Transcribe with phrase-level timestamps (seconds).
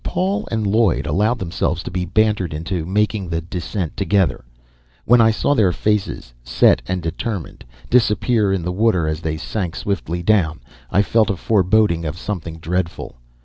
[0.03, 4.43] Paul and Lloyd allowed themselves to be bantered into making the descent together.
[5.05, 9.75] When I saw their faces, set and determined, disappear in the water as they sank
[9.75, 10.59] swiftly down,
[10.89, 13.17] I felt a foreboding of something dreadful.